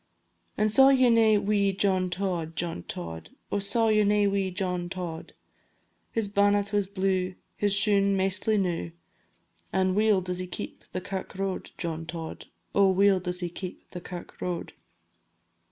[0.57, 3.29] An' saw ye nae wee John Tod, John Tod?
[3.51, 5.33] Oh, saw ye nae wee John Tod?
[6.11, 8.93] His bannet was blue, His shoon maistly new,
[9.71, 13.91] An' weel does he keep the kirk road, John Tod, Oh, weel does he keep
[13.91, 14.73] the kirk road.